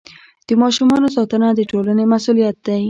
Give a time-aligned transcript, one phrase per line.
[0.47, 2.77] د ماشومانو ساتنه د ټولنې مسؤلیت دی.